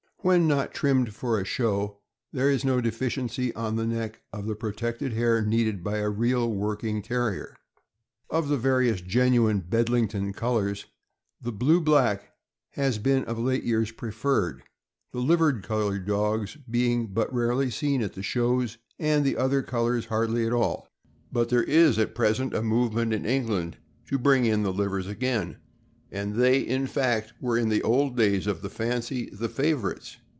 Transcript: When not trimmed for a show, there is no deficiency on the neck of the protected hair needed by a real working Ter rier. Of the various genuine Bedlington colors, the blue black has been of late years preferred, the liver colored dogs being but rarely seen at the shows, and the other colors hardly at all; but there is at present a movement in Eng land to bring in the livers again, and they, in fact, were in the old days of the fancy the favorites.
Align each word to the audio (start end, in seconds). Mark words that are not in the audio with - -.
When 0.23 0.47
not 0.47 0.71
trimmed 0.71 1.15
for 1.15 1.39
a 1.39 1.43
show, 1.45 1.97
there 2.31 2.47
is 2.51 2.63
no 2.63 2.79
deficiency 2.79 3.51
on 3.55 3.75
the 3.75 3.87
neck 3.87 4.21
of 4.31 4.45
the 4.45 4.53
protected 4.53 5.13
hair 5.13 5.43
needed 5.43 5.83
by 5.83 5.97
a 5.97 6.11
real 6.11 6.47
working 6.53 7.01
Ter 7.01 7.31
rier. 7.31 7.55
Of 8.29 8.47
the 8.47 8.55
various 8.57 9.01
genuine 9.01 9.61
Bedlington 9.61 10.33
colors, 10.33 10.85
the 11.41 11.51
blue 11.51 11.81
black 11.81 12.33
has 12.73 12.99
been 12.99 13.23
of 13.23 13.39
late 13.39 13.63
years 13.63 13.91
preferred, 13.91 14.61
the 15.11 15.21
liver 15.21 15.53
colored 15.59 16.05
dogs 16.05 16.55
being 16.69 17.07
but 17.07 17.33
rarely 17.33 17.71
seen 17.71 18.03
at 18.03 18.13
the 18.13 18.21
shows, 18.21 18.77
and 18.99 19.25
the 19.25 19.37
other 19.37 19.63
colors 19.63 20.05
hardly 20.05 20.45
at 20.45 20.53
all; 20.53 20.87
but 21.31 21.49
there 21.49 21.63
is 21.63 21.97
at 21.97 22.13
present 22.13 22.53
a 22.53 22.61
movement 22.61 23.11
in 23.11 23.25
Eng 23.25 23.47
land 23.47 23.77
to 24.05 24.19
bring 24.19 24.45
in 24.45 24.61
the 24.61 24.71
livers 24.73 25.07
again, 25.07 25.57
and 26.13 26.35
they, 26.35 26.59
in 26.59 26.85
fact, 26.85 27.31
were 27.39 27.57
in 27.57 27.69
the 27.69 27.81
old 27.83 28.17
days 28.17 28.45
of 28.45 28.61
the 28.61 28.69
fancy 28.69 29.29
the 29.29 29.47
favorites. 29.47 30.17